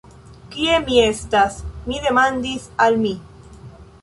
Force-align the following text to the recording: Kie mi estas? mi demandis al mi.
Kie 0.53 0.79
mi 0.85 0.95
estas? 1.01 1.59
mi 1.91 2.01
demandis 2.07 2.67
al 2.87 2.99
mi. 3.05 3.15